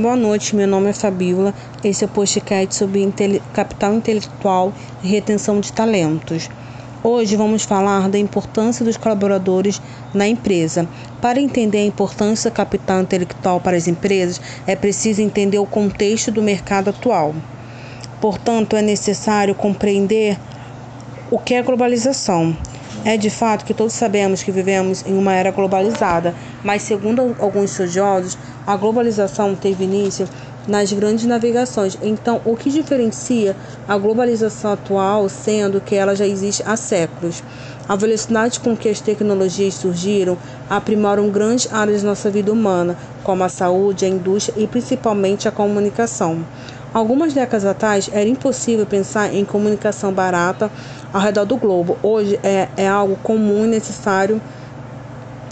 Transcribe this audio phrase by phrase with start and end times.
[0.00, 1.52] Boa noite, meu nome é Fabiola.
[1.84, 4.72] Esse é o podcast sobre intele capital intelectual
[5.02, 6.48] e retenção de talentos.
[7.04, 9.78] Hoje vamos falar da importância dos colaboradores
[10.14, 10.88] na empresa.
[11.20, 16.30] Para entender a importância do capital intelectual para as empresas, é preciso entender o contexto
[16.30, 17.34] do mercado atual.
[18.22, 20.38] Portanto, é necessário compreender
[21.30, 22.56] o que é globalização.
[23.04, 27.70] É de fato que todos sabemos que vivemos em uma era globalizada, mas segundo alguns
[27.70, 28.36] estudiosos,
[28.66, 30.28] a globalização teve início
[30.68, 31.98] nas grandes navegações.
[32.02, 33.56] Então, o que diferencia
[33.88, 37.42] a globalização atual, sendo que ela já existe há séculos?
[37.88, 40.38] A velocidade com que as tecnologias surgiram
[40.68, 45.50] aprimoram grandes áreas da nossa vida humana, como a saúde, a indústria e principalmente a
[45.50, 46.44] comunicação.
[46.92, 50.70] Algumas décadas atrás era impossível pensar em comunicação barata
[51.12, 51.96] ao redor do globo.
[52.02, 54.40] Hoje é, é algo comum e necessário.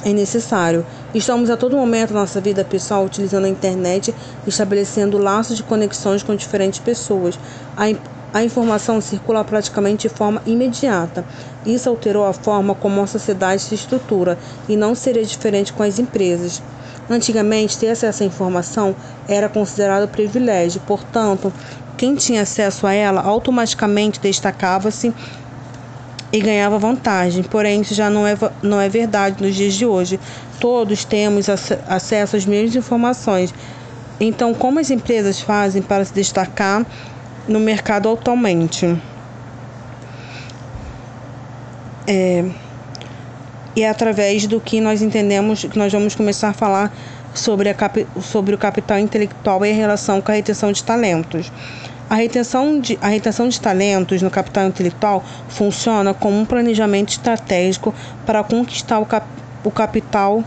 [0.05, 0.85] É necessário.
[1.15, 4.15] Estamos a todo momento da nossa vida pessoal utilizando a internet,
[4.47, 7.39] estabelecendo laços de conexões com diferentes pessoas.
[7.75, 7.85] A,
[8.39, 11.25] a informação circula praticamente de forma imediata.
[11.65, 15.99] Isso alterou a forma como a sociedade se estrutura e não seria diferente com as
[15.99, 16.63] empresas.
[17.09, 18.95] Antigamente, ter acesso à informação
[19.27, 21.51] era considerado privilégio, portanto,
[21.97, 25.13] quem tinha acesso a ela automaticamente destacava-se
[26.33, 27.43] e ganhava vantagem.
[27.43, 30.21] Porém, isso já não é, não é verdade nos dias de hoje.
[30.61, 33.55] Todos temos ac acesso às mesmas informações.
[34.21, 36.85] Então, como as empresas fazem para se destacar
[37.47, 38.97] no mercado atualmente?
[42.07, 42.45] É
[43.79, 46.93] e é através do que nós entendemos que nós vamos começar a falar
[47.33, 47.77] sobre, a
[48.21, 51.53] sobre o capital intelectual e a relação com a retenção de talentos.
[52.11, 57.95] A retenção, de, a retenção de talentos no capital intelectual funciona como um planejamento estratégico
[58.25, 59.27] para conquistar o, cap,
[59.63, 60.43] o capital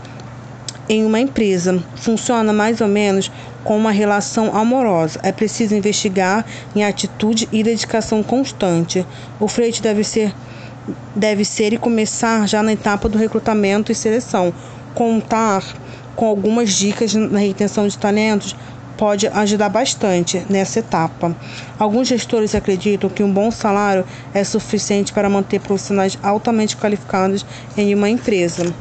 [0.88, 1.80] em uma empresa.
[1.94, 3.30] Funciona mais ou menos
[3.62, 5.20] como uma relação amorosa.
[5.22, 9.06] É preciso investigar em atitude e dedicação constante.
[9.38, 10.34] O freio deve ser
[11.14, 14.52] deve ser e começar já na etapa do recrutamento e seleção.
[14.96, 15.62] Contar
[16.16, 18.56] com algumas dicas na retenção de talentos
[19.02, 21.36] pode ajudar bastante nessa etapa.
[21.76, 27.44] Alguns gestores acreditam que um bom salário é suficiente para manter profissionais altamente qualificados
[27.76, 28.72] em uma empresa.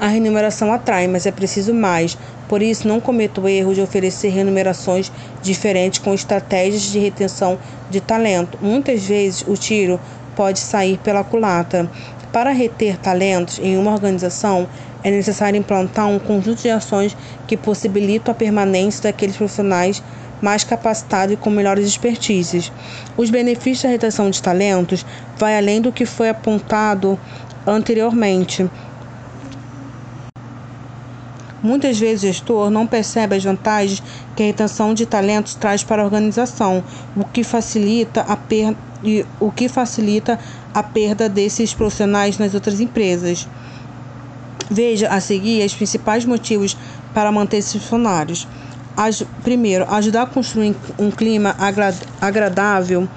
[0.00, 2.16] A remuneração atrai, mas é preciso mais.
[2.48, 5.12] Por isso, não cometa o erro de oferecer remunerações
[5.42, 7.58] diferentes com estratégias de retenção
[7.90, 8.58] de talento.
[8.62, 10.00] Muitas vezes, o tiro
[10.34, 11.86] pode sair pela culatra.
[12.32, 14.66] Para reter talentos em uma organização,
[15.04, 17.14] é necessário implantar um conjunto de ações
[17.46, 20.02] que possibilitam a permanência daqueles profissionais
[20.40, 22.72] mais capacitados e com melhores expertises.
[23.18, 25.04] Os benefícios da retenção de talentos
[25.36, 27.20] vai além do que foi apontado
[27.66, 28.68] anteriormente.
[31.62, 34.02] Muitas vezes o gestor não percebe as vantagens
[34.34, 36.82] que a retenção de talentos traz para a organização,
[37.14, 40.38] o que facilita a perda e o que facilita
[40.74, 43.48] a perda desses profissionais nas outras empresas.
[44.70, 46.76] Veja a seguir os principais motivos
[47.12, 48.48] para manter esses funcionários.
[49.42, 51.54] primeiro, ajudar a construir um clima
[52.20, 53.08] agradável.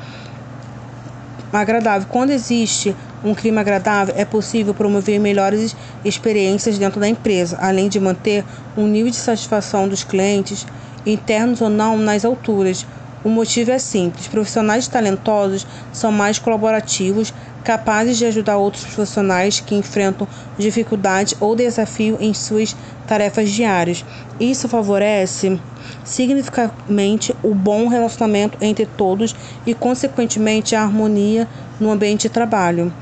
[1.53, 2.07] Agradável.
[2.09, 7.99] Quando existe um clima agradável, é possível promover melhores experiências dentro da empresa, além de
[7.99, 8.43] manter
[8.77, 10.65] um nível de satisfação dos clientes,
[11.05, 12.85] internos ou não, nas alturas.
[13.25, 19.73] O motivo é simples: profissionais talentosos são mais colaborativos, capazes de ajudar outros profissionais que
[19.73, 20.27] enfrentam
[20.59, 22.77] dificuldade ou desafio em suas
[23.07, 24.05] tarefas diárias.
[24.39, 25.59] Isso favorece
[26.03, 29.35] significativamente o bom relacionamento entre todos
[29.65, 31.47] e, consequentemente, a harmonia
[31.79, 32.93] no ambiente de trabalho.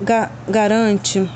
[0.00, 1.28] Ga garante.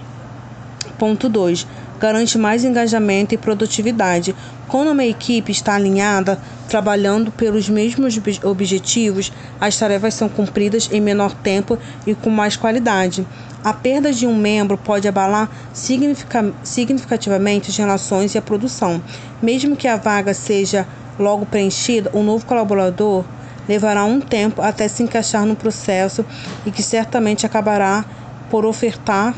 [0.97, 1.67] Ponto 2
[2.03, 4.35] garante mais engajamento e produtividade.
[4.67, 6.37] Quando uma equipe está alinhada,
[6.73, 13.27] trabalhando pelos mesmos objetivos, as tarefas são cumpridas em menor tempo e com mais qualidade.
[13.63, 19.03] A perda de um membro pode abalar significativamente as relações e a produção.
[19.43, 20.89] Mesmo que a vaga seja
[21.19, 23.23] logo preenchida, o novo colaborador
[23.69, 26.25] levará um tempo até se encaixar no processo
[26.65, 28.03] e que certamente acabará
[28.49, 29.35] por ofertar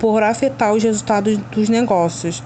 [0.00, 2.42] por afetar os resultados dos negócios.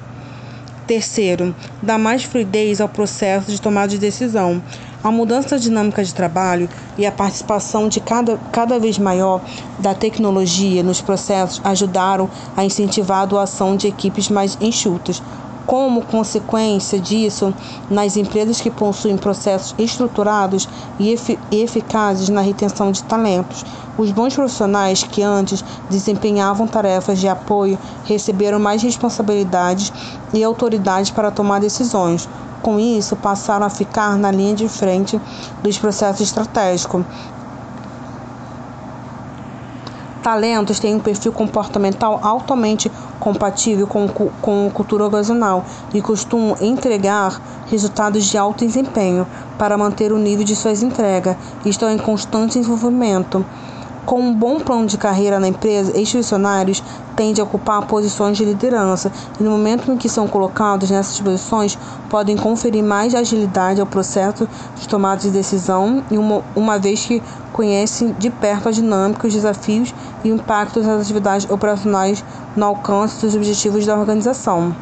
[0.86, 4.62] Terceiro, dá mais fluidez ao processo de tomada de decisão.
[5.02, 9.40] A mudança dinâmica de trabalho e a participação de cada, cada vez maior
[9.78, 15.22] da tecnologia nos processos ajudaram a incentivar a doação de equipes mais enxutas.
[15.66, 17.54] Como consequência disso,
[17.88, 20.68] nas empresas que possuem processos estruturados
[20.98, 23.64] e efic eficazes na retenção de talentos,
[23.96, 29.90] os bons profissionais que antes desempenhavam tarefas de apoio receberam mais responsabilidades
[30.34, 32.28] e autoridade para tomar decisões.
[32.60, 35.18] Com isso, passaram a ficar na linha de frente
[35.62, 37.04] dos processos estratégicos,
[40.24, 42.90] Talentos têm um perfil comportamental altamente
[43.24, 47.40] compatível com, com cultura ocasional e costumam entregar
[47.70, 49.26] resultados de alto desempenho
[49.58, 51.34] para manter o nível de suas entregas
[51.64, 53.44] e estão em constante desenvolvimento.
[54.04, 56.82] Com um bom plano de carreira na empresa, estes funcionários
[57.16, 59.10] tendem a ocupar posições de liderança
[59.40, 61.78] e, no momento em que são colocados nessas posições,
[62.10, 67.22] podem conferir mais agilidade ao processo de tomada de decisão, uma, uma vez que
[67.54, 69.94] conhecem de perto a dinâmica, os desafios
[70.24, 72.24] e o impacto das atividades operacionais
[72.56, 74.74] no alcance dos objetivos da organização.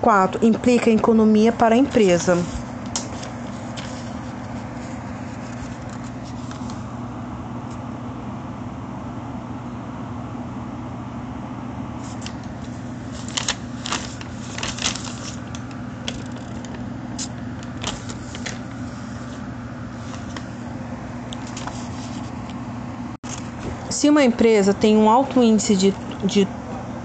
[0.00, 0.46] 4.
[0.46, 2.38] Implica economia para a empresa.
[24.02, 25.94] Se uma empresa tem um alto índice de,
[26.24, 26.48] de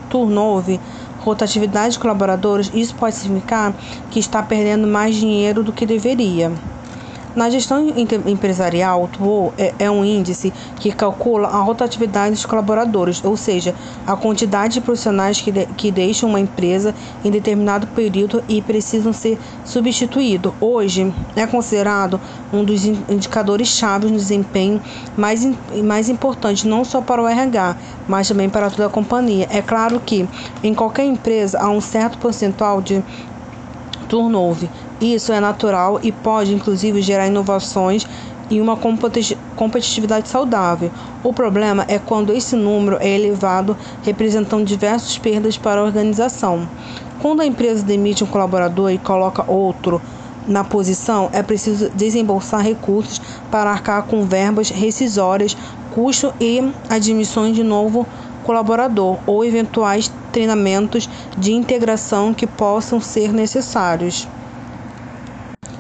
[0.10, 0.80] turnover,
[1.20, 3.76] rotatividade de colaboradores, isso pode significar
[4.10, 6.52] que está perdendo mais dinheiro do que deveria.
[7.38, 7.94] Na gestão
[8.26, 13.76] empresarial, o TUO é, é um índice que calcula a rotatividade dos colaboradores, ou seja,
[14.08, 19.14] a quantidade de profissionais que, de, que deixam uma empresa em determinado período e precisam
[19.14, 20.52] ser substituídos.
[20.60, 22.20] Hoje, é considerado
[22.52, 24.82] um dos indicadores chaves no desempenho
[25.16, 25.48] mais,
[25.84, 29.48] mais importante, não só para o RH, mas também para toda a companhia.
[29.52, 30.28] É claro que
[30.64, 33.04] em qualquer empresa há um certo percentual de
[34.08, 38.08] turnover, isso é natural e pode, inclusive, gerar inovações
[38.50, 38.78] e uma
[39.56, 40.92] competitividade saudável.
[41.24, 46.68] O problema é quando esse número é elevado, representando diversas perdas para a organização.
[47.22, 50.02] Quando a empresa demite um colaborador e coloca outro
[50.48, 53.22] na posição, é preciso desembolsar recursos
[53.52, 55.58] para arcar com verbas rescisórias,
[55.94, 58.08] custo e admissões de novo
[58.46, 64.26] colaborador ou eventuais treinamentos de integração que possam ser necessários.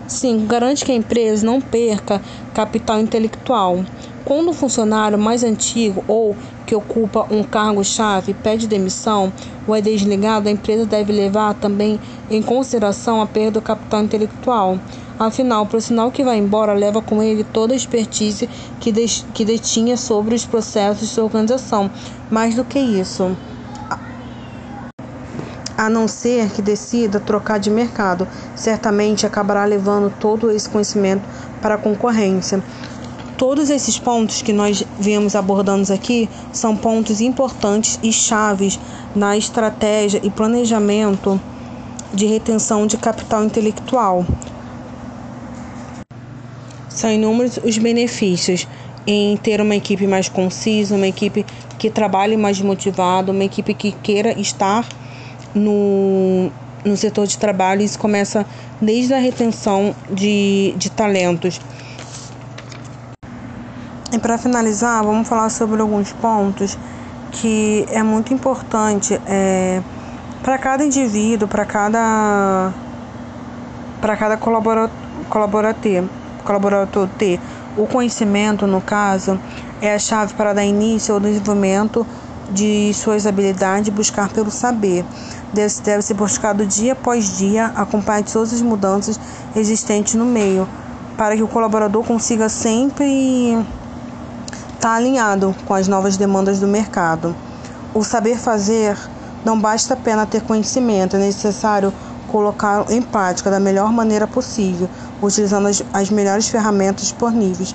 [0.07, 0.45] 5.
[0.45, 2.21] Garante que a empresa não perca
[2.53, 3.83] capital intelectual.
[4.23, 9.31] Quando um funcionário mais antigo ou que ocupa um cargo-chave pede demissão
[9.65, 11.99] ou é desligado, a empresa deve levar também
[12.29, 14.77] em consideração a perda do capital intelectual.
[15.17, 18.49] Afinal, o profissional que vai embora leva com ele toda a expertise
[18.79, 18.93] que,
[19.33, 21.89] que detinha sobre os processos de sua organização.
[22.29, 23.35] Mais do que isso,
[25.77, 28.27] a não ser que decida trocar de mercado.
[28.55, 31.23] Certamente acabará levando todo esse conhecimento
[31.61, 32.63] para a concorrência.
[33.37, 38.79] Todos esses pontos que nós viemos abordando aqui são pontos importantes e chaves
[39.15, 41.39] na estratégia e planejamento
[42.11, 44.25] de retenção de capital intelectual.
[46.89, 48.67] São inúmeros os benefícios
[49.05, 51.45] em ter uma equipe mais concisa, uma equipe
[51.77, 54.83] que trabalhe mais motivada, uma equipe que queira estar
[55.57, 56.51] no,
[56.85, 57.81] no setor de trabalho.
[57.81, 58.45] Isso começa
[58.81, 61.59] desde a retenção de, de talentos.
[64.11, 66.77] E para finalizar, vamos falar sobre alguns pontos
[67.31, 69.81] que é muito importante é,
[70.41, 72.73] para cada indivíduo, para cada
[73.99, 74.89] para cada colaborador,
[76.43, 77.39] colaborador, ter.
[77.75, 79.39] O conhecimento, no caso,
[79.81, 82.05] é a chave para dar início ao desenvolvimento
[82.51, 85.05] de suas habilidades e buscar pelo saber
[85.53, 89.19] deve, deve ser buscado dia após dia, acompanhar todas as mudanças
[89.55, 90.67] existentes no meio,
[91.17, 93.57] para que o colaborador consiga sempre
[94.73, 97.35] estar alinhado com as novas demandas do mercado.
[97.93, 98.97] O saber fazer
[99.43, 101.93] não basta apenas ter conhecimento, é necessário
[102.27, 104.89] colocá-lo em prática da melhor maneira possível,
[105.21, 107.73] utilizando as, as melhores ferramentas disponíveis.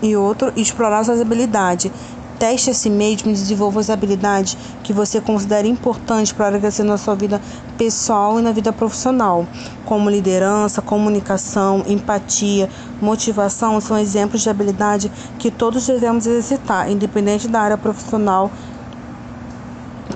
[0.00, 1.90] E outro, explorar suas habilidades
[2.38, 6.96] Teste a si mesmo e desenvolva as habilidades que você considera importantes para crescer na
[6.96, 7.40] sua vida
[7.76, 9.44] pessoal e na vida profissional,
[9.84, 17.60] como liderança, comunicação, empatia, motivação, são exemplos de habilidade que todos devemos exercitar, independente da
[17.60, 18.52] área profissional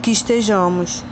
[0.00, 1.04] que estejamos.